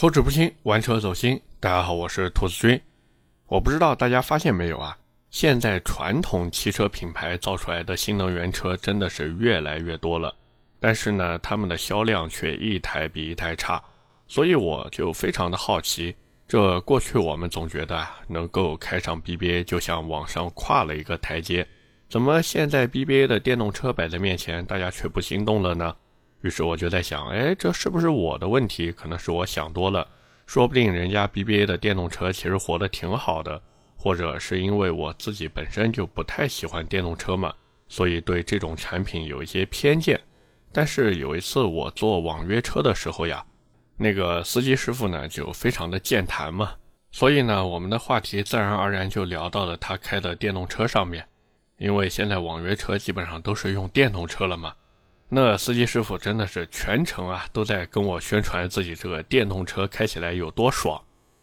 [0.00, 1.40] 口齿不清，玩车走心。
[1.58, 2.80] 大家好，我是兔子君。
[3.48, 4.96] 我不知道大家发现没有啊？
[5.28, 10.32] 现在传统汽车品牌造出来的新能源车真的是越来越多了，
[10.78, 13.82] 但是呢，他们的销量却一台比一台差。
[14.28, 16.14] 所以我就非常的好奇，
[16.46, 21.66] 这过去我们总觉得能够开上 BBA 就像往上跨了一个台阶，
[22.08, 25.96] 怎么现在 BBA 的电动车摆在面前，大家却不心动了呢？
[26.42, 28.92] 于是我就在想，哎，这是不是我的问题？
[28.92, 30.06] 可能是我想多了，
[30.46, 33.60] 说不定人家 BBA 的电动车其实活得挺好的，
[33.96, 37.52] 或者是因为我自己本身就不太喜欢电动车嘛，
[37.88, 40.20] 所以对这种产品有一些偏见。
[40.70, 43.44] 但是有一次我坐网约车的时候呀，
[43.96, 46.74] 那个司机师傅呢就非常的健谈嘛，
[47.10, 51.26] 所以呢我们的话题自然而然就聊到了他开的电动车上面，
[51.78, 54.74] 因为现在网约车基本上都是用电动车了嘛。
[55.30, 60.98] 那司机师傅真的是全程啊都在跟我宣传自己这个电动车开起来有多爽。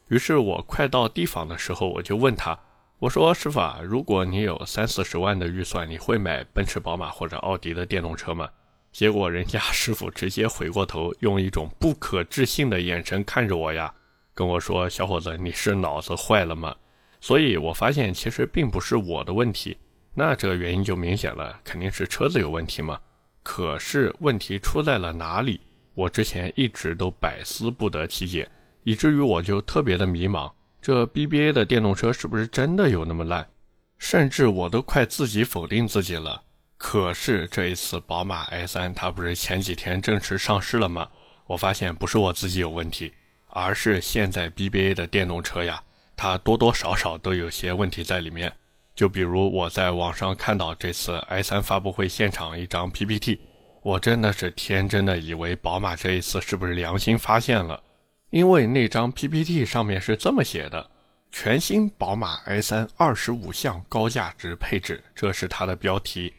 [0.08, 2.58] 于是我快到地方的时候，我就问他，
[3.00, 8.50] 我说师傅啊，如果你有三四十万的预算，你会买奔驰、宝马或者奥迪的电动车吗？
[8.92, 13.94] 结果人家 师傅直接回过头，用一种不可置信的眼神看着我呀，
[14.34, 16.76] 跟我说：“小伙子，你是脑子坏了吗？”
[17.22, 19.78] 所以我发现其实并不是我的问题，
[20.14, 23.00] 那这个原因就明显了，肯定是车子有问题嘛。
[23.46, 25.62] 可是问题出在了哪里？
[25.94, 28.50] 我之前一直都百思不得其解，
[28.84, 30.52] 以至于我就特别的迷茫。
[30.82, 33.48] 这 BBA 的电动车是不是真的有那么烂？
[34.00, 36.42] 甚至我都快自己否定自己了。
[36.76, 41.08] 可是这一次宝马 i3 它不是前几天正式上市了吗？
[41.46, 43.14] 我发现不是我自己有问题，
[43.50, 45.84] 而是现在 BBA 的电动车呀，
[46.18, 48.52] 它多多少少都有些问题在里面。
[48.96, 53.42] 就比如我在网上看到这次 i3 发布会现场一张 PPT，
[53.82, 57.84] 我真的是天真的以为宝马这一次是不是良心发现了？
[58.30, 60.90] 因为那张 PPT 上面是这么写的：
[61.30, 66.34] 全新宝马 i3 二十五项高价值配置，这是它的标题。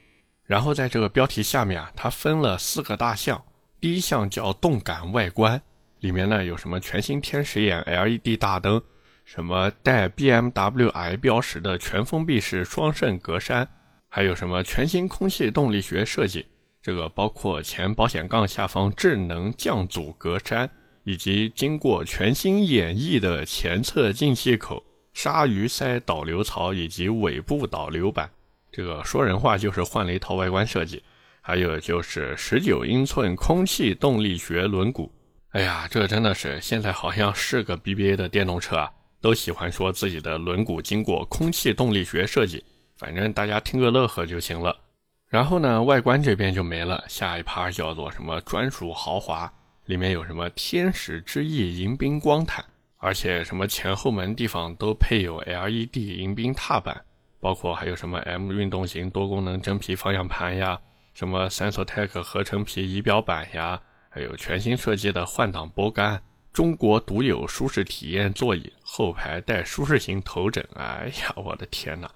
[0.44, 3.42] 然后在这个标题下面啊，它分了四个大项，
[3.80, 5.60] 第一项叫动感外观，
[6.00, 8.82] 里面呢有什么全新天使眼 LED 大灯。
[9.26, 13.66] 什么带 BMW i 标识的全封闭式双肾格栅，
[14.08, 16.46] 还有什么全新空气动力学设计？
[16.80, 20.68] 这个包括前保险杠下方智能降阻格栅，
[21.02, 24.80] 以及经过全新演绎的前侧进气口、
[25.12, 28.30] 鲨鱼鳃导流槽以及尾部导流板。
[28.70, 31.02] 这个说人话就是换了一套外观设计。
[31.40, 35.10] 还有就是十九英寸空气动力学轮毂。
[35.50, 38.90] 哎呀，这真的是现在好像是个 BBA 的电动车啊！
[39.26, 42.62] 都喜欢说自己的轮毂经过空气动力学设计，
[42.96, 44.78] 反正大家听个乐呵就行了。
[45.26, 49.52] 然后呢，外观这边就没了，下一趴叫做什么专属豪华，
[49.86, 52.64] 里面有什么天使之翼迎宾光毯，
[52.98, 56.96] 而且什么前后门地方都配有 LED 迎宾踏板，
[57.40, 60.78] 包括还有什么 M 运动型多功能真皮方向盘呀，
[61.14, 66.22] 什么 Sensotech 合成皮仪表板呀，还有全新设计的换挡拨杆。
[66.56, 70.66] 中国独有舒适体验座椅，后排带舒适型头枕。
[70.72, 72.10] 哎呀，我的天哪！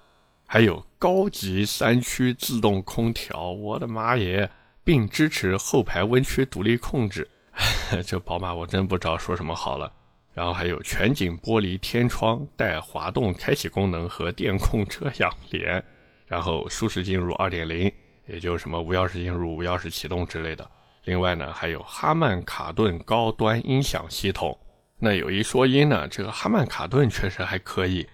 [0.47, 4.49] 还有高级三区自动空调，我的妈耶！
[4.83, 7.29] 并支持后排温区独立控制。
[8.03, 9.93] 这宝马我真不知道说什么好了。
[10.33, 15.83] 然后还有全景玻璃天窗，带滑动开启功能和电控遮阳帘。
[16.25, 17.93] 然后舒适进入2.0，
[18.25, 20.67] 也就是什么无钥匙进入、无钥匙启动之类的。
[21.05, 24.57] 另外呢，还有哈曼卡顿高端音响系统。
[24.99, 28.07] 那有一说一呢，这个哈曼卡顿确实还可以。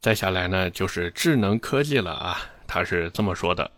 [0.00, 3.70] 再下来呢，就是智能科技了啊，它是这么说的：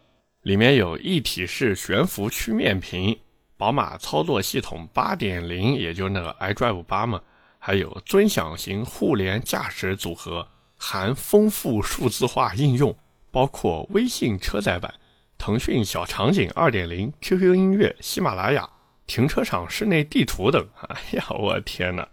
[0.42, 3.18] 里面有一体式悬浮曲面屏，
[3.58, 7.20] 宝马操作系统8.0，也就那个 iDrive 八嘛，
[7.58, 10.48] 还有尊享型互联驾驶组合，
[10.78, 12.96] 含丰富数字化应用，
[13.30, 14.94] 包括微信车载版。
[15.44, 18.66] 腾讯小场景2.0、QQ 音乐、喜马拉雅、
[19.06, 20.66] 停车场室内地图等。
[20.88, 22.08] 哎呀，我天哪！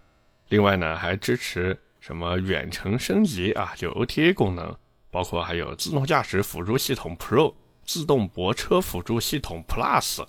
[0.50, 4.76] 另外呢，还支持什么远程升级啊，就 OTA 功能，
[5.10, 7.54] 包括还有自动驾驶辅助系统 Pro、
[7.86, 10.22] 自动泊车辅助系统 Plus。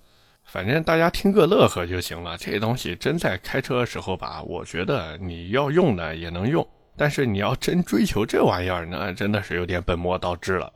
[0.45, 2.37] 反正大家听个乐呵就行了。
[2.37, 6.65] 这东西真在开车的时候吧，我觉得你要用呢也能用，
[6.95, 10.71] 但是你要真追求这玩意儿呢，真的是有点本末倒置了。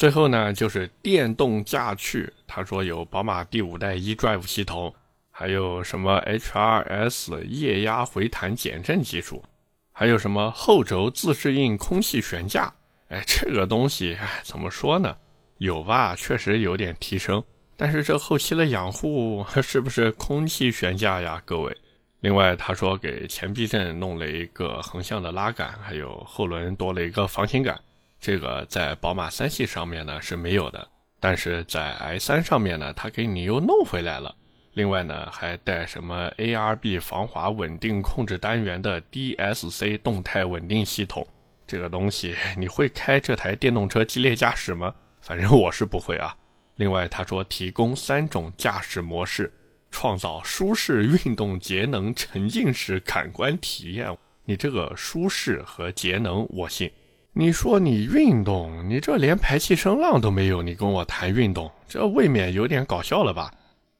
[0.00, 2.32] 最后呢，就是电动驾趣。
[2.46, 4.94] 他说有宝马第五代 eDrive 系统，
[5.30, 9.44] 还有什么 HRS 液压回弹减震技术，
[9.92, 12.72] 还有什么后轴自适应空气悬架。
[13.10, 15.14] 哎，这个东西，哎，怎么说呢？
[15.58, 17.44] 有吧，确实有点提升。
[17.76, 21.42] 但是这后期的养护是不是空气悬架呀？
[21.44, 21.76] 各位，
[22.20, 27.78] 另外，他说给前避震弄了一个横向的拉杆，还有后轮多了一个防倾杆，
[28.20, 30.86] 这个在宝马三系上面呢是没有的，
[31.18, 34.34] 但是在 i3 上面呢，它给你又弄回来了。
[34.74, 41.26] 另外呢，还带什么 ARB 防滑稳定控制单元的 DSC 动态稳定系统，
[41.66, 44.94] 这个东西你会开这台电动车激烈驾驶吗？
[45.20, 46.36] 反正我是不会啊。
[46.76, 49.52] 另外，他说提供三种驾驶模式。
[49.92, 54.16] 创造舒适、运动、节能、沉浸式感官体验。
[54.44, 56.88] 你这个舒适和节能，我信。
[57.32, 63.52] 你说你运动，你这连排气声浪都没有，你跟我谈运动，这未免有点搞笑了吧？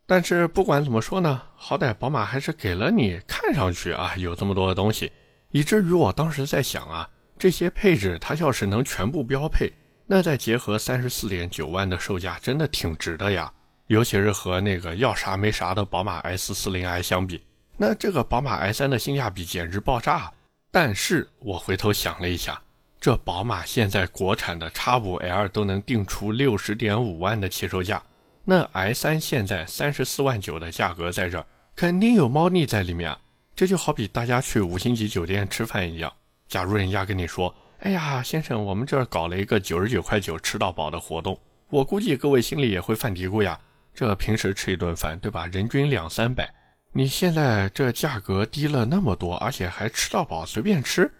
[0.04, 5.12] 但是不管怎么说呢，好歹宝马还是给了你看上去啊有这么多的东西，
[5.52, 9.72] 以至于我当时在想啊，这些配置它要是能全部标配，
[10.06, 13.52] 那再结合三十四点九万的售价，真的挺值的呀。
[13.86, 17.40] 尤其是和那个要啥没啥的宝马 S40i 相比，
[17.76, 20.30] 那这个宝马 i3 的性价比简直爆炸。
[20.72, 22.60] 但是我回头想了一下，
[23.00, 28.02] 这宝马现在国产的 X5L 都能定出六十点五万的起售价，
[28.44, 31.42] 那 i3 现在三十四万九的价格在这，
[31.74, 33.16] 肯定有猫腻在里面。
[33.56, 36.12] 这就好比大家去五星级酒店吃饭一样，
[36.46, 43.58] 假如人家跟你说：“哎呀，先生，我们这儿搞了一个九十九块九吃到饱的活动。”我估计各位心里也会犯嘀咕呀。
[43.94, 45.46] 这平时吃一顿饭，对吧？
[45.46, 46.52] 人均两三百，
[46.92, 51.10] 你现在这价格低了那么多，而且还吃到饱，随便吃，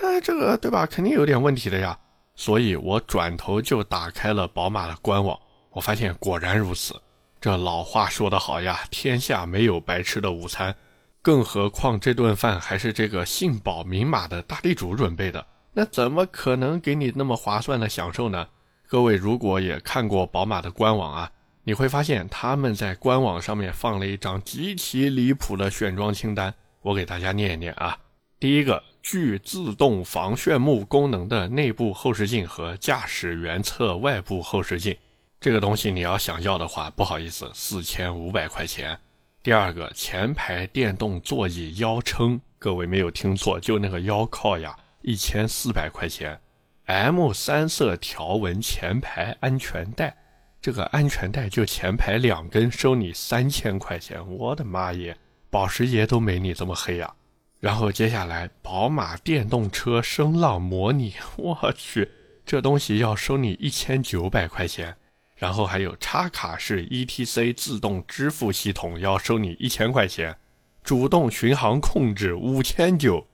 [0.00, 0.86] 那这个对吧？
[0.86, 1.98] 肯定有点问题的呀。
[2.34, 5.38] 所以我转头就打开了宝马的官网，
[5.70, 6.94] 我发现果然如此。
[7.40, 10.74] 这老话说得好呀，天下没有白吃的午餐，
[11.20, 18.46] 更何况这顿饭还是这个姓宝名马的大地主准备的，那怎么可能给你那么划算的享受呢？
[18.86, 21.30] 各位如果也看过宝马的官网啊。
[21.62, 27.96] 你会发现他们在官网上面放了一张极其离谱的选装清单，我给大家念一念啊。
[28.40, 34.96] 第一个，具自动防眩目功能的内部后视镜和驾驶员侧外部后视镜，
[35.38, 38.98] 这个东西你要想要的话，不好意思，四千五百块钱。
[39.42, 46.40] 第二个，前排电动座椅腰撑，各位没有听错，就那个腰靠呀，一千四百块钱。
[46.86, 50.16] M 三色条纹前排安全带。
[50.62, 55.14] 这个安全带就前排两根，收你三千块钱，我的妈耶！
[55.50, 57.14] 保时捷都没你这么黑呀。
[57.60, 62.10] 然后接下来，宝马电动车声浪模拟， 我去，
[62.46, 64.96] 这东西要收你一千九百块钱。
[65.36, 70.36] 然后还有插卡式 ETC 自动支付系统，要收你一千块钱。
[70.82, 73.26] 主动巡航控制五千九，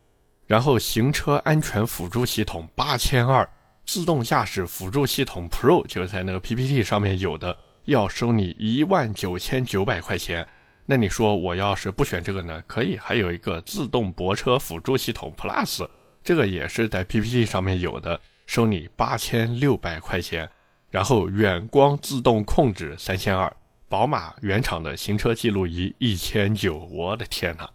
[0.46, 3.48] 然后行车安全辅助系统八千二。
[3.84, 10.46] 自动驾驶辅助系统 Pro 就在那个 PPT 上面有的，要收你一万九千九百块钱。
[10.86, 12.62] 那你说我要是不选这个呢？
[12.66, 15.86] 可以，还有一个自动泊车辅助系统 Plus，
[16.22, 20.48] 这个也是在 PPT 上面有的，收你八千六百块钱。
[20.88, 23.52] 然后远光自动控制三千二，
[23.88, 26.78] 宝马原厂的行车记录仪一千九。
[26.78, 27.68] 我的天哪！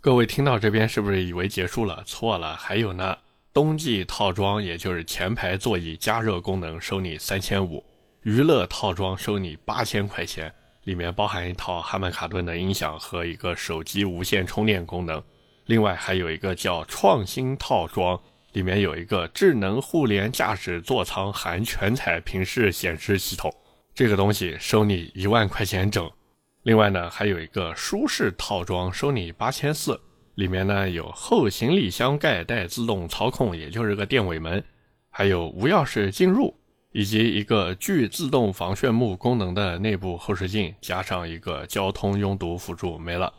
[0.00, 2.02] 各位听到这边是不是以为结束了？
[2.04, 3.16] 错了，还有呢。
[3.54, 7.82] 冬季套装，也就是前排座椅加热功能，收你三千五；
[8.22, 10.52] 娱乐套装收你八千块钱，
[10.88, 15.22] 里面包含一套哈曼卡顿的音响和一个手机无线充电功能。
[15.66, 18.18] 另外还有一个叫创新套装，
[18.52, 23.54] 里面有一个智能互联驾驶座舱含全彩屏式显示系统，
[23.94, 26.10] 这个东西收你一万块钱整。
[26.62, 30.00] 另外呢，还有一个舒适套装，收你八千四。
[30.36, 34.64] 里面呢有后行李箱盖带自动操控，也就是个电尾门，
[35.10, 36.57] 还有无钥匙进入，
[36.92, 43.32] 以及一个具自动防眩目功能的内部后视镜，加上一个交通拥堵辅助，没了。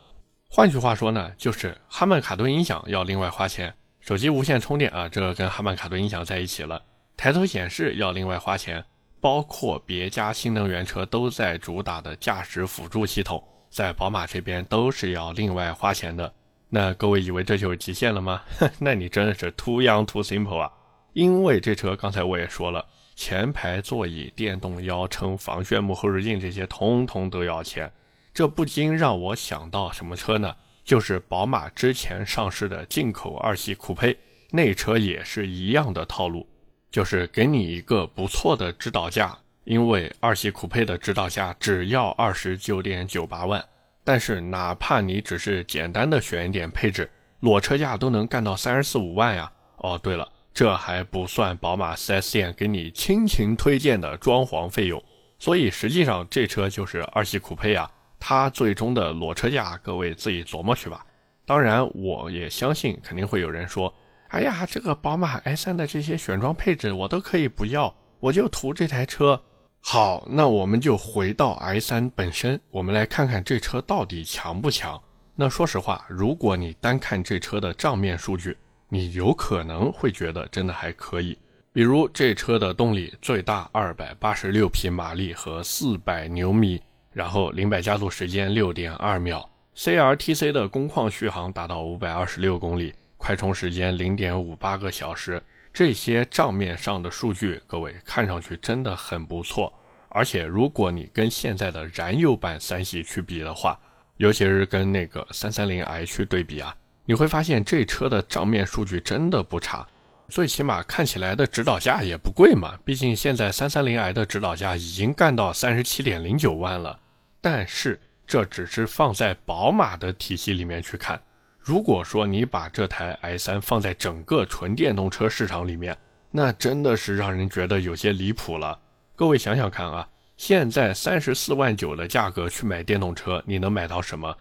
[0.48, 6.82] 换句话说呢，就是哈曼卡顿音响要另外花钱，手机无线充电啊，这个跟哈曼卡顿音响在一起了。
[7.16, 8.84] 抬头显示要另外花钱，
[9.20, 16.32] 包括别家新能源车都在主打的驾驶辅助系统，在宝马这边都是要另外花钱的。
[16.68, 18.42] 那各位以为这就是极限了吗？
[18.78, 20.70] 那你真的是 too young too simple 啊！
[21.12, 22.86] 因为这车刚才我也说了，
[23.20, 27.92] 前排座椅、电动腰撑、防眩目后视镜这些通通都要钱，
[28.32, 30.56] 这不禁让我想到什么车呢？
[30.86, 34.16] 就是宝马之前上市的进口二系酷配，
[34.52, 36.48] 那车也是一样的套路，
[36.90, 43.62] 就是给你一个不错的指导价，因为二系酷配的指导价只要二十九点九八万。
[44.02, 47.10] 但是，哪怕你只是简单的选一点配置，
[47.40, 49.52] 裸车价都能干到三十四五万呀！
[49.76, 55.02] 哦，对了，这还不算宝马 4S 店给你倾情推荐的装潢费用，
[55.38, 57.90] 所以实际上这车就是二系酷配啊。
[58.18, 61.06] 它最终的裸车价，各位自己琢磨去吧。
[61.46, 63.92] 当然，我也相信肯定会有人说
[64.28, 69.42] ：“哎呀，这个宝马 i3 的这些选装配置我都可以不要，我就图这台车。”
[69.80, 75.00] 好，那我们就回到 i3 本身，我们来看看这车到底强不强。
[75.34, 78.54] 那说实话，如果你单看这车的账面数据，
[78.90, 81.38] 你有可能会觉得真的还可以。
[81.72, 86.82] 比如这车的动力最大二百八十六匹马力和四百牛米，
[87.12, 95.40] 然后零百加速时间六点二秒，C R T C 的工况续航达到五百二十六公里，快充时间零点五八个小时。
[95.72, 99.72] 这些账面上的数据，各位看上去真的很不错。
[100.08, 103.78] 而且如果你跟现在的燃油版三系去比的话，
[104.16, 106.74] 尤其是跟那个三三零 i 去对比啊，
[107.10, 109.84] 你会发现这车的账面数据真的不差。
[110.28, 116.96] 最起码看起来的指导价也不贵嘛，毕竟现在三三零 i 的指导价已经干到三十七点零九万了。
[117.40, 121.20] 但是这只是放在宝马的体系里面去看，
[121.58, 125.98] 如果说你把这台 i3 放在整个纯电动车市场里面，
[126.30, 128.78] 那真的是让人觉得有些离谱了。
[129.16, 134.32] 各位想想看啊，现在三十四万九的价格去买电动车，你能买到什么？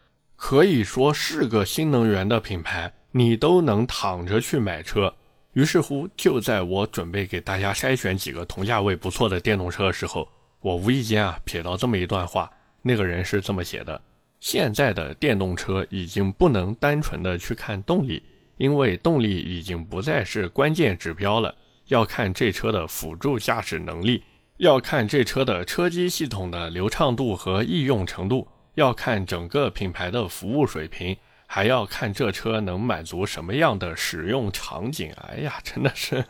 [0.42, 5.14] 可以说是个新能源的品牌，你都能躺着去买车。
[5.52, 10.26] 于是乎，就在我准备给大家筛选几个同价位不错的电动车的时候，
[10.62, 12.50] 我无意间啊瞥到这么一段话。
[12.82, 14.02] 那个人是这么写的：
[14.40, 18.24] 现在的电动车已经不能单纯的去看动力，
[18.56, 21.54] 因为动力已经不再是关键指标了，
[21.90, 24.24] 要看这车的辅助驾驶能力，
[24.56, 28.48] 要看这车的车机系统的流畅度和易用程度，
[28.80, 31.16] 要看整个品牌的服务水平。
[31.52, 35.12] 还要看这车能满足什么样的使用场景。
[35.28, 36.24] 哎呀，真的是，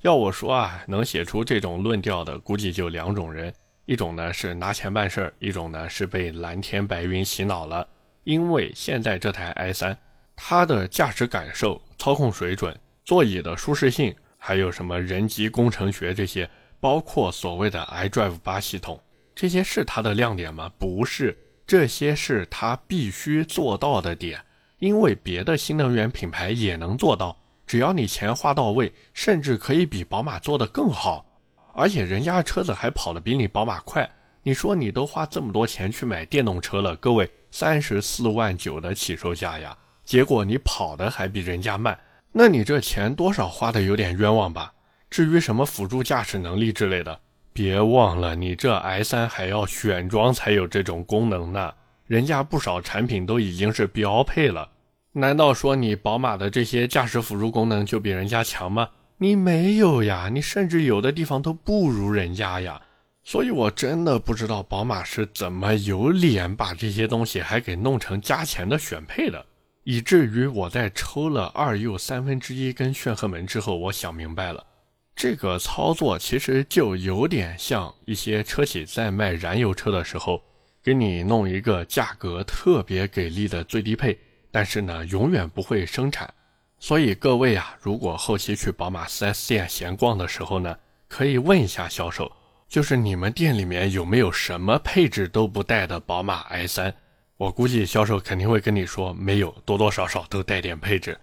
[0.00, 3.52] 要我说啊，能写出这种论调的，估计就两种人：
[3.84, 7.86] 一种呢是拿钱办事儿，一种呢是被蓝天白云洗脑了。
[8.22, 9.94] 因为现在这台 i3，
[10.34, 12.74] 它的驾驶感受、操控水准、
[13.04, 16.48] 座椅的舒适性，还有什么人机工程学这些，
[16.80, 18.98] 包括所谓的 iDrive 八系统，
[19.34, 20.72] 这些是它的亮点吗？
[20.78, 24.40] 不是，这些是它必须做到的点。
[24.80, 27.34] 因为别的新能源品牌也能做到，
[27.66, 31.24] 只要你钱花到位，甚至可以比宝马做得更好，
[31.72, 34.10] 而且人家车子还跑得比你宝马快。
[34.42, 41.98] 你说你都花这么多钱去买电动车了，各位，三十四万九的起售价呀，结果你跑的还比人家慢，
[42.32, 44.74] 那你这钱多少花的有点冤枉吧？
[45.08, 47.18] 至于什么辅助驾驶能力之类的，
[47.54, 51.72] 别忘了你这 i3 还要选装才有这种功能呢，
[52.04, 54.68] 人家不少产品都已经是标配了。
[55.12, 58.88] 难道说你宝马的这些驾驶辅助功能就比人家强吗？
[59.18, 62.82] 你没有呀，你甚至有的地方都不如人家呀。
[63.22, 69.46] 所以我真的不知道宝马是怎么有脸把这些东西还给弄成加钱的选配的，
[69.84, 74.66] 以至于我在抽了二又三分之一根炫赫门之后，我想明白了，
[75.16, 80.42] 这个操作其实就有点像一些车企在卖燃油车的时候，
[80.82, 84.18] 给你弄一个价格特别给力的最低配。
[84.50, 86.32] 但是呢，永远不会生产，
[86.78, 90.76] 所以各位啊，如果后期去宝马 4S 店闲逛的时候呢，
[91.08, 92.30] 可以问一下销售，
[92.68, 96.92] 就是你们店里面有没有什么配置都不带的宝马 i3？
[97.36, 101.18] 我估计销售肯定会跟你说没有，多多少少都带点配置。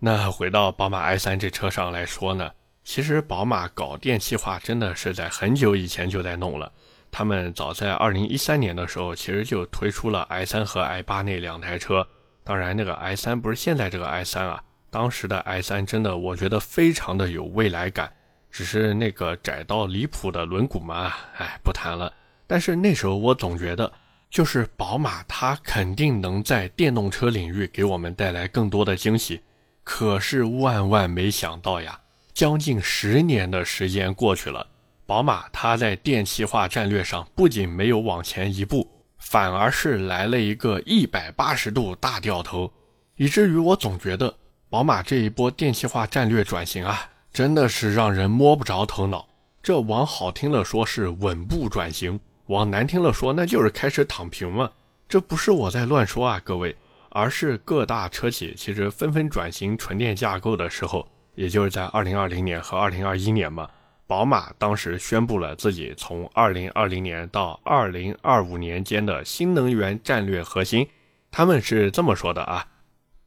[0.00, 2.50] 那回到宝马 i3 这车上来说呢，
[2.84, 6.72] 其实宝马搞电气化真的是在很久以前就在弄了，
[7.10, 12.06] 他们早在2013年的时候，其实就推出了 i3 和 i8 那两台车。
[12.44, 18.12] 当然，那个 i 三不是现在这个 i 三啊，当时的 i 三真的我觉得非常的有未来感，
[18.50, 22.12] 只是那个窄到离谱的轮毂嘛，哎，不谈了。
[22.48, 23.92] 但是那时候我总觉得，
[24.28, 29.40] 就是宝马它肯定能在电动车领域给我们带来更多的惊喜。
[29.84, 32.00] 可是万万没想到呀，
[32.32, 34.66] 将近十年的时间过去了，
[35.06, 38.88] 宝马它在电气化战略上不仅没有往前一步。
[39.24, 42.70] 反而是来了一个一百八十度大掉头，
[43.14, 44.34] 以至于我总觉得
[44.68, 49.26] 宝马这一波电气化战略转型啊，真的是让人摸不着头脑。
[49.62, 54.68] 这往好听了说是稳步转型，往难听了说那就是开始躺平嘛。
[55.08, 56.76] 这不是我在乱说啊，各位，
[57.10, 63.68] 而是各大车企其实纷纷转型纯电架构的时候，也就是在二零二零年和二零二一年嘛。
[64.06, 70.86] 宝马当时宣布了自己从2020年到2025年间的新能源战略核心，
[71.30, 72.66] 他们是这么说的啊：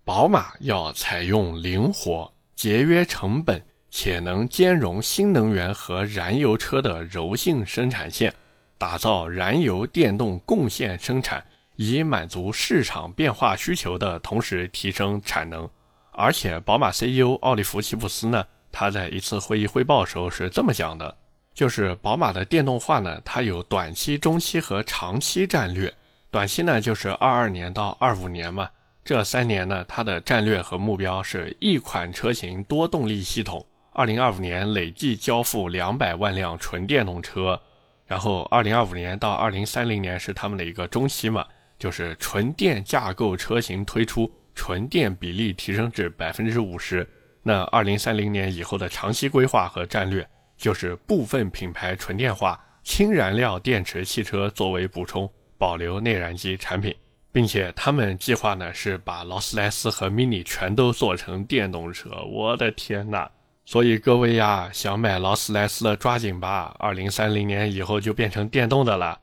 [0.04, 8.32] 宝马要采用灵活、节约成本且能兼容新能源和燃油车的柔性生产线，
[8.78, 11.44] 打造燃油电动贡献生产
[11.78, 15.68] 以满足市场变化需求的同时提升产能。
[16.18, 21.16] 而且，宝马 CEO 奥利弗·齐普斯呢，他在一次会议汇报时候是这么讲的：，
[21.54, 25.94] 就是宝马的电动化呢，它有短期、中期和长期战略。
[26.32, 28.70] 短期呢，就是二二年到二五年嘛，
[29.04, 37.60] 这三年呢，它的战略和目标是一款车型多动力系统，二零二五年累计交付两百万辆纯电动车。
[38.06, 41.46] 然后，二零二五年到二零三零年是他们的一个中期嘛，
[41.78, 44.32] 就是纯电架构车型推出。
[44.56, 47.08] 纯电比例提升至百分之五十，
[47.44, 56.96] 那二零三零年以后的长期规划和战略就是部分品牌纯电化，氢燃料电池汽车作为补充，保留内燃机产品，
[57.32, 62.10] 并且他们计划呢是把劳斯莱斯和 Mini 全都做成电动车。
[62.32, 63.30] 我的天呐！
[63.66, 69.20] 所以各位呀，想买劳斯莱斯的抓紧吧，二零三零年以后就变成电动的了。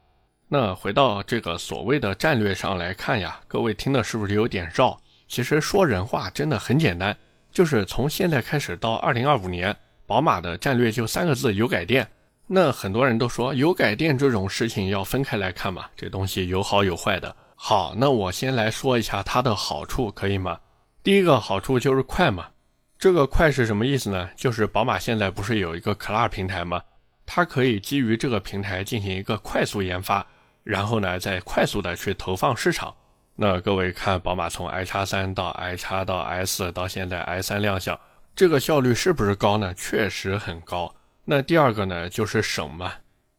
[0.49, 5.01] 那回到这个所谓的战略上来看呀，各位听的是不是有点绕？
[5.33, 7.17] 其实说人话真的很简单，
[7.51, 9.75] 就是从现在开始到二零二五年，
[10.07, 12.07] 宝马的战略就三个字：油改电。
[12.47, 17.35] 那很多人都说油改电这种事情要分开来看嘛，这东西有好有坏的。
[17.55, 20.61] 好，那我先来说一下它的好处，可以吗？
[21.03, 22.49] 第一个好处就是快嘛。
[22.99, 24.29] 这个快是什么意思呢？
[24.37, 26.83] 就是宝马现在不是有一个 CLAR 平台吗？
[27.25, 30.27] 它可以基于这个平台进行一个快速研发，
[30.63, 32.95] 然后呢再快速的去投放市场。
[33.35, 37.99] 那各位看，宝马从 i 叉三到 i 叉到 S 到现在 i 三亮相，
[38.37, 39.73] 这个效率是不是高呢？
[39.75, 40.95] 确实很高。
[41.25, 42.93] 那第二个呢，就是省嘛，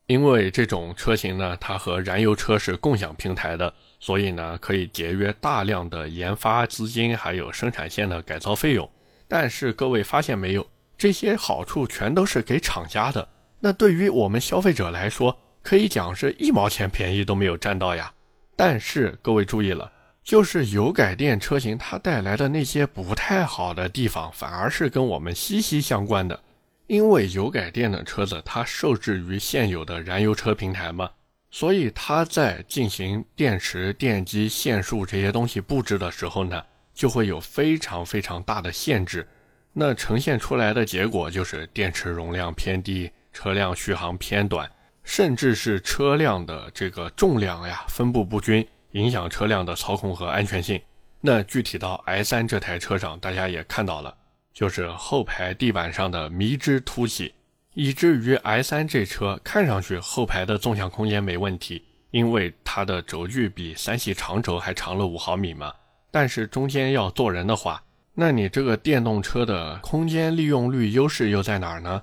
[0.07, 8.89] 因为这种车型呢，它和燃油车是共享平台的，所以呢，可以节约大量的研发资金，还有生产线的改造费用。
[9.27, 10.65] 但是各位发现没有，
[10.97, 13.27] 这些好处全都是给厂家的，
[13.59, 18.11] 那对于我们消费者来说，可以讲是一毛钱便宜都没有占到呀。
[18.55, 19.91] 但是各位注意了，
[20.23, 26.39] 就是油改电车型它带来的那些不太好的地方，反而是跟我们息息相关的。
[26.87, 31.09] 因为油改电的车子它受制于现有的燃油车平台嘛，
[31.49, 36.61] 所以它在进行电池、电机、线束这些东西布置的时候呢，
[36.93, 39.27] 就会有非常非常大的限制。
[39.71, 44.69] 那呈现出来的结果就是电池容量偏低，车辆续航偏短。
[45.03, 50.81] 甚至是车辆的这个重量呀分布不均，影响车辆的操控和安全性。
[51.21, 54.15] 那具体到 i3 这台车上，大家也看到了，
[54.53, 57.33] 就是后排地板上的迷之凸起，
[57.73, 65.73] 以至于 i3 这车看上去后排的纵向空间没问题，因为它的轴距比三系长轴还长了五毫米嘛。
[66.11, 67.81] 但是中间要坐人的话，
[68.13, 72.01] 那你这个电动车的空间利用率优势又在哪儿呢？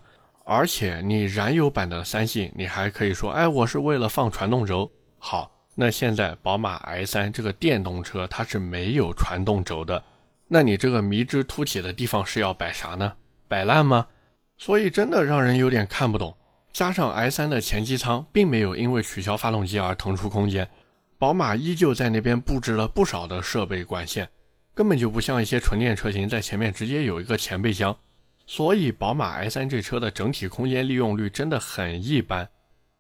[0.52, 4.90] 而且你燃油版的三系，你还可以说，哎，我是为了放传动轴。
[5.16, 10.02] 好，那现在宝马 i3 这个电动车它是没有传动轴的，
[10.48, 13.12] 那你这个迷之凸起的地方是要摆啥呢？
[13.46, 14.08] 摆烂吗？
[14.58, 16.36] 所以真的让人有点看不懂。
[16.72, 20.68] 加上 i3 的前机舱并没有因为取消发动机而腾出空间，
[21.16, 24.28] 宝马依旧在那边布置了不少的设备管线，
[24.74, 27.96] 根本就不像一些纯电车型在前面直接有一个前备箱。
[28.52, 32.48] 所以，宝马 i3 这车的整体空间利用率真的很一般。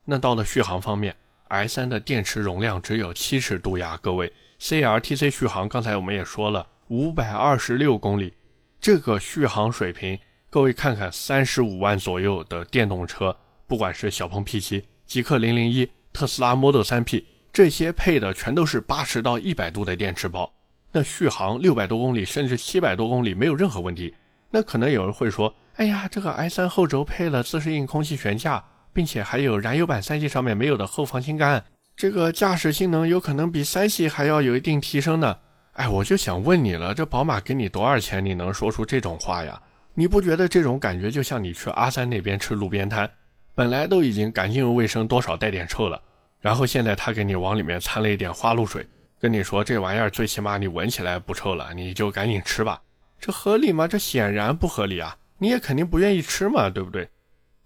[0.04, 1.16] 那到了续航方面
[1.48, 8.32] ，i3 的电池容量只有七十度呀，各位，CLTC 续航刚才我们也说了，五百二十六公里，
[8.80, 10.16] 这个续航水平，
[10.50, 13.36] 各位看看，三十五万左右的电动车，
[13.66, 20.54] 不管是小鹏 P7、极氪零零一、特斯拉 Model 3 P，这些配的全都是八十到一百度的电池包，
[20.92, 24.14] 那续航六百多公里，甚至七百多公里，没有任何问题。
[24.50, 31.64] 那可能有人会说，哎呀，这个 i3 后轴配了自适应空气悬架，并且还有燃油版三系上面没有的后防倾杆，
[31.96, 35.38] 这个驾驶性能有可能比三系还要有一定提升呢。
[35.74, 39.60] 哎，我就想问你了，这宝马给你多少钱，你能说出这种话呀？
[39.94, 43.08] 你不觉得这种感觉就像你去阿三那边吃路边摊，
[43.54, 46.00] 本来都已经干净又卫生，多少带点臭了，
[46.40, 48.86] 然后现在他给你往里面掺了一点花露水，
[49.20, 52.80] 跟你说这玩意儿最起码你闻起来不臭了，你就赶紧吃吧。
[53.20, 53.86] 这合理吗？
[53.86, 55.16] 这显然不合理啊！
[55.38, 57.08] 你也肯定不愿意吃嘛，对不对？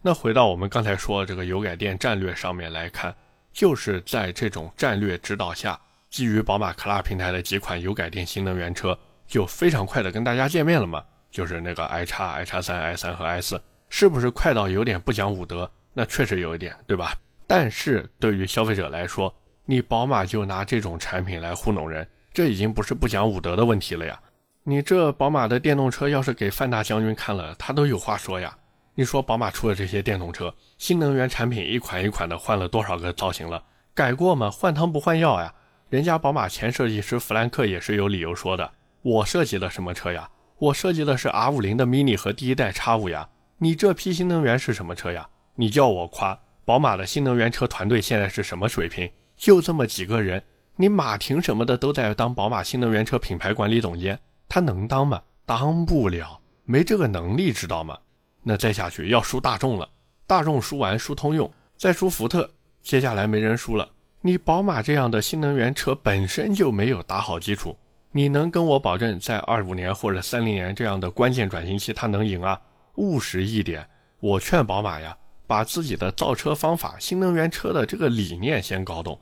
[0.03, 3.15] 那回到我们刚才说的这个油改电战略上面来看，
[3.53, 11.03] 就是在这种战略指导下，基于宝马 CLA 平台的几款油改电新能源车就非常快的跟大家见面了嘛。
[11.31, 15.71] 就是那个 i 叉、i 叉三、i 三和 i 四，是不是快到有点不讲武德？
[15.93, 17.17] 那确实有一点，对吧？
[17.47, 24.21] 但是对于消费者来说，你宝马就拿这种产品来糊弄人，这已经不是不讲武德的问题了呀。
[24.67, 28.57] 你这宝马的电动车要是给范大将军看了，他都有话说呀。
[28.95, 33.63] 你说宝马出的这些电动车，新能源产品一款一款的换了多少个造型了？
[33.93, 34.51] 改过吗？
[34.51, 35.53] 换汤不换药呀。
[35.91, 38.73] 人家宝马前设计师弗兰克也是有理由说的
[39.03, 40.31] ：“我设计的什么车呀？
[40.57, 43.29] 我设计的是 R 五零的 mini 和第一代 X 五呀。
[43.59, 45.29] 你这批新能源是什么车呀？
[45.57, 49.11] 你叫我夸宝马的新能源车团队现在是什么水平？
[49.37, 50.43] 就这么几个人，
[50.77, 54.19] 你马婷什么的都在当宝马新能源车品牌管理总监，
[54.55, 55.21] 他能当吗？
[55.45, 57.99] 当不了，没这个能力，知道吗？
[58.45, 59.89] 那再下去要输大众了，
[60.29, 62.49] 大众输完输通用，再输福特，
[62.81, 63.89] 接下来没人输了。”
[64.23, 67.77] 你宝马这样的新能源车本身就没有打好基础，
[68.13, 72.61] 你能跟我保证在二五年或者三零年这样的关键转型期它能赢啊？
[72.95, 73.85] 务实一点，
[74.21, 79.19] 我劝宝马呀，把自己的造车方法、新能源车的这个理念先搞懂。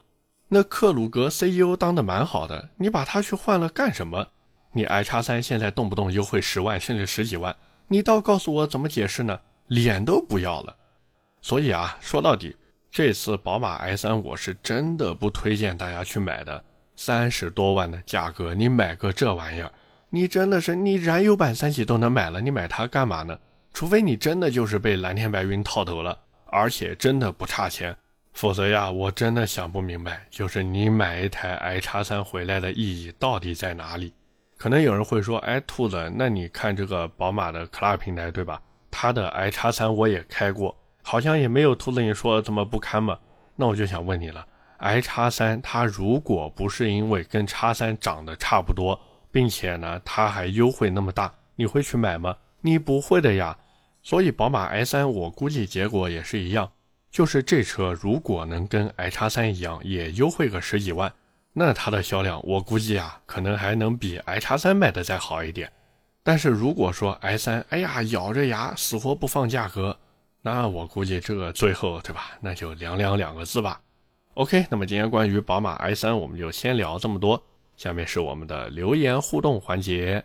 [0.49, 4.29] 那克鲁格 CEO 当的蛮好的，你把他去换了干什么？
[4.73, 7.55] 你 i 叉三现在动不动优惠十万甚至十几万，
[7.89, 9.41] 你倒告诉我怎么解释呢？
[9.67, 10.77] 脸都不要了。
[11.41, 12.57] 所以啊，说到底。
[12.91, 16.63] 这次宝马 i3 我是真的不推荐大家去买的，
[16.95, 19.73] 三十多万的价格，你买个这玩意儿，
[20.11, 23.39] 你真的是你燃油版三系都能买了，你买它干嘛呢？
[23.73, 27.97] 除非你真的就是被蓝天白云套头了，而且真的不差钱，
[28.35, 34.13] 否则呀，我真的想不明白，就是你买一台 i 叉三回来的意义到底在哪里？
[34.62, 38.62] 可能有人会说，哎，兔子，那你看这个宝马的 CLAR 平台对吧？
[38.92, 40.72] 它的 i 叉三我也开过。
[41.03, 43.18] 好像也没有兔子你说的这么不堪嘛？
[43.57, 44.46] 那我就想问你了
[44.77, 48.96] ，i 叉三它如果不是因为跟叉三长得差不多，
[49.33, 52.37] 并且呢它还优惠那么大，你会去买吗？
[52.61, 53.59] 你不会的呀。
[54.01, 56.70] 所以宝马 i 三我估计结果也是一样，
[57.11, 61.12] 就是这车如果能跟 i 叉三一样也优惠个十几万，
[61.53, 65.71] 那它的销量我估计啊可能还能比 i 叉三卖的再好一点。
[66.23, 69.97] 但是如果说 i 三，哎呀咬着牙死活不放价格。
[70.41, 72.33] 那我估计这个最后对吧？
[72.41, 73.81] 那就凉凉两个字吧。
[74.35, 77.41] OK，那么今天关于宝马 i3，我们就先聊这么多。
[77.77, 80.25] 下面是我们的留言互动环节。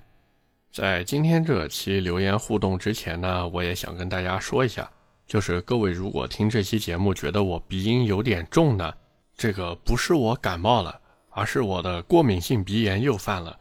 [0.72, 4.90] 在今天这期留言互动之前呢，我也想跟大家说一下，
[5.26, 8.94] 就是各位如果听这期节目觉得我鼻音有点重呢，
[9.36, 11.00] 这个不是我感冒了，
[11.38, 13.56] 而是我的过敏性鼻炎又犯了。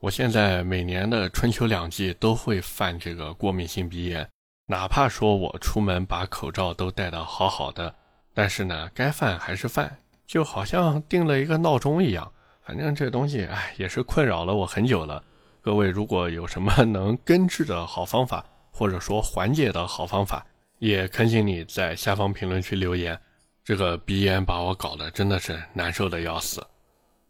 [0.00, 4.28] 我现在每年的春秋两季都会犯这个过敏性鼻炎。
[4.66, 7.94] 哪怕说我出门把口罩都戴得好好的，
[8.34, 12.32] 但是呢，该犯还是犯，就好像定了一个闹钟一样。
[12.62, 15.22] 反正这东西，哎，也是困扰了我很久了。
[15.60, 20.44] 各位如果有什么能根治的好方法，或者说缓解的好方法，
[20.80, 23.16] 也恳请你在下方评论区留言。
[23.62, 26.60] 这个鼻炎把我搞得真的是难受的要死。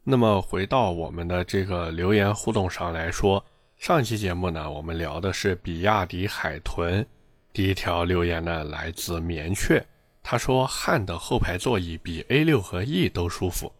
[0.02, 3.44] 那么回到我们的这个留言互动上来说，
[3.76, 7.06] 上期节目呢，我们聊的是比亚迪海豚。
[7.52, 9.84] 第一条留言呢，来自棉雀，
[10.22, 13.70] 他说汉的后排座椅比 A 六和 E 都舒服。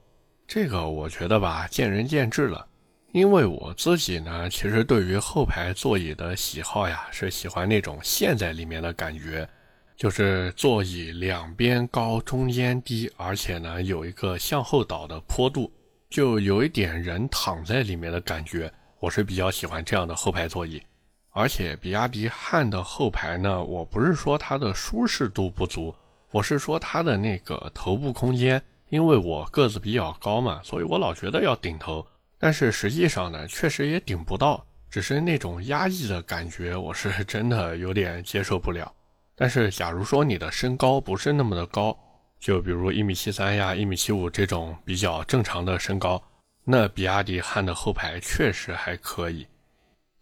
[0.47, 2.67] 这个我觉得吧，见仁见智了。
[3.13, 9.49] 因为我自己呢，其实对于后排座椅的喜好呀，是喜欢那种陷在里面的感觉，
[9.97, 15.73] 就是座椅两边高，中间低，而且呢有一个向后倒的坡度，
[16.11, 18.71] 就有一点人躺在里面的感觉。
[18.99, 20.83] 我是比较喜欢这样的后排座椅。
[21.31, 25.95] 而且比亚迪汉的后排呢，我不是说它的舒适度不足，
[26.33, 32.05] 我是说它的那个头部空间，因为我个子比较高嘛，所以我老觉得要顶头，
[32.41, 38.93] 但是实际上呢，确实也顶不到，只是那种压抑的感觉，我是真的有点接受不了。
[39.37, 41.97] 但是假如说你的身高不是那么的高，
[42.41, 46.21] 就比如一米七三呀、一米七五这种比较正常的身高，
[46.65, 49.47] 那比亚迪汉的后排确实还可以。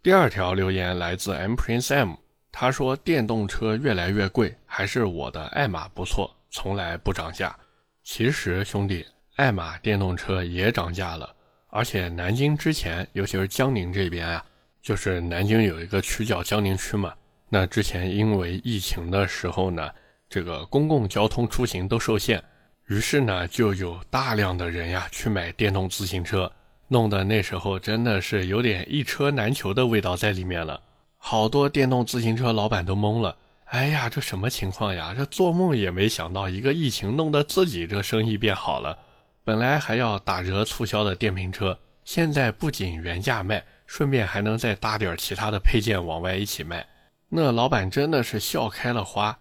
[0.02, 2.14] 第二条留言来自 M Prince M，
[2.50, 7.56] 他说电动车越来越贵，还是我的爱玛不错，从来不涨价。
[8.02, 11.32] 其实兄弟，爱玛电动车也涨价了，
[11.68, 14.44] 而且南京之前，尤其是江宁这边啊，
[14.82, 17.14] 就是南京有一个区叫江宁区嘛，
[17.48, 19.90] 那之前因为疫情的时候呢，
[20.28, 22.42] 这个公共交通出行都受限，
[22.86, 26.50] 于是呢就有大量的人呀去买电动自行车。
[26.88, 30.80] 弄得那时候真的是有点一车难求的味道在里面了，
[31.16, 33.36] 好多电动自行车老板都懵了。
[33.66, 35.14] 哎呀，这什么情况呀？
[35.14, 38.98] 这做梦也没想到，一个疫情弄得自己这生意变好了。
[39.44, 46.86] 本来还要打折促销的电瓶车，现在不仅原价卖，顺便还能再搭点其他的配件往外一起卖。
[47.28, 49.38] 那老板真的是笑开了花。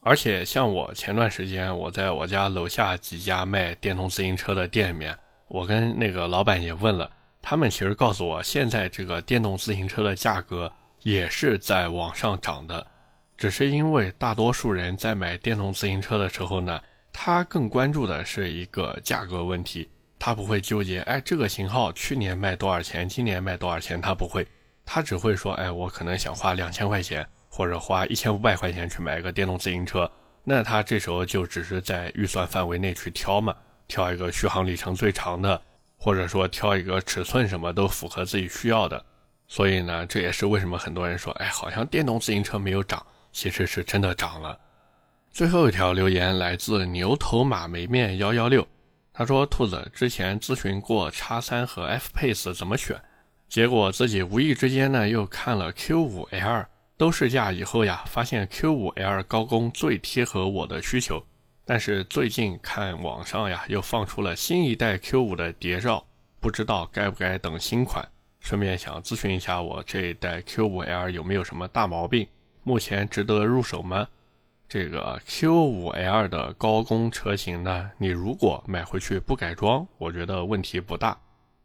[0.00, 5.16] 而且像我前段时间，我在我家楼下几家卖电动自行车的店里面。
[5.48, 10.70] 我跟那个老板也问了，他们其实告诉我，现在这个电动自行车的价格
[11.02, 12.86] 也是在往上涨的，
[13.36, 16.78] 只是因为大多数人在买电动自行车的时候呢，
[17.12, 24.46] 他更关注的是一个价格问题，他不会纠结，哎，这个型号去年卖多少钱，今年卖多少钱，他不会，
[24.84, 30.10] 他只会说，哎，我可能想花两千块钱，或者花一千五百块钱去买个电动自行车，
[30.44, 33.54] 那他这时候就只是在预算范围内去挑嘛，
[33.86, 35.60] 挑一个续航里程最长的，
[35.96, 39.04] 或者说挑一个尺寸什么都符合自己需要的。
[39.46, 44.58] 所以呢，这也是为什么很多人说，哎，好像电动自行车没有涨，其实是真的涨了。
[45.30, 48.66] 最后一条留言来自牛头马梅面幺幺六。
[49.12, 52.96] 他说：“兔子之前咨询过叉三和 F Pace 怎么选，
[53.48, 56.66] 结果自己无意之间呢又看了 Q5L，
[56.98, 61.24] 都试驾以后呀，发现 Q5L 高功最贴合我的需求。
[61.64, 66.04] 但是最近看网上呀又放出了新一代 Q5 的谍照，
[66.40, 68.06] 不知道该不该等新款。
[68.40, 72.26] 顺便想咨询一下，我这一代 Q5L 有没有什么大毛病？
[72.64, 74.08] 目前值得入手吗？”
[74.68, 81.16] 这个 Q5L 的高功车型呢，你如果买回去不改装，我觉得问题不大。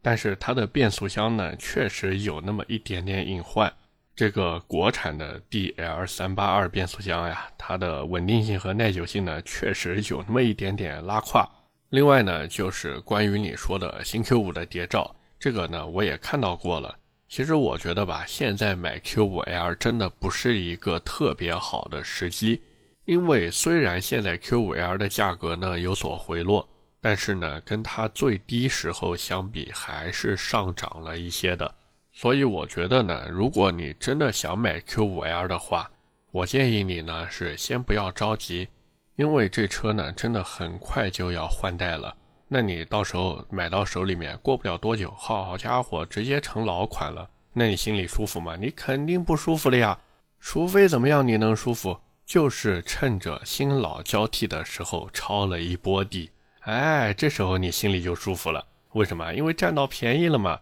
[0.02, 3.74] 但是它的变速箱呢，确实有那么一点点隐患。
[4.16, 11.50] 这个国产的 DL382 变速箱呀，它的稳定性和耐久性呢，确实有那么一点点拉胯。
[11.90, 16.96] 另外呢，就是关于你说的新 Q5 的谍照，这个呢，我也看到过了。
[17.28, 22.62] 其实我觉得吧，现在买 Q5L 真的不是一个特别好的时机。
[23.06, 26.70] 因为虽然现在 Q5L 的价格呢有所回落，
[27.02, 31.74] 但是呢跟它最低时候相比还是上涨了一些的，
[32.16, 35.90] 所以我觉得呢，如果你真的想买 Q5L 的话，
[36.32, 38.68] 我建议你呢是先不要着急，
[39.16, 42.16] 因为这车呢真的很快就要换代了，
[42.48, 48.56] 那你到时候买到手里面过不了多久，好家伙，直接成老款了，那你心里舒服吗？
[48.56, 50.00] 你肯定不舒服了呀，
[50.40, 52.00] 除非怎么样你能舒服？
[52.26, 56.30] 就是趁着新老交替的时候抄了一波地，
[56.62, 58.66] 哎，这时候你心里就舒服了。
[58.94, 59.34] 为什么？
[59.34, 60.60] 因为占到便宜了嘛。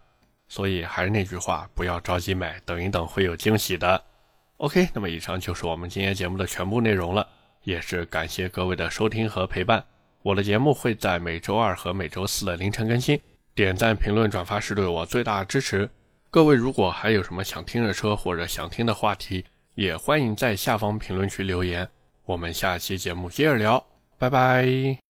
[0.52, 4.04] 所以还是那句话，不要着急买，等一等会有惊喜的。
[4.58, 7.26] OK，那么以上就是我们今天节目的全部内容了，
[7.62, 9.82] 也是感谢各位的收听和陪伴。
[10.20, 13.18] 我的节目会在每周二和每周四的凌晨更新，
[13.54, 15.88] 点赞、评论、转发是对我最大的支持。
[16.30, 21.88] 各位如果还有什么想听的车或者想听的话题，也欢迎在下方评论区留言，
[22.26, 23.82] 我们下期节目接着聊，
[24.18, 25.01] 拜拜。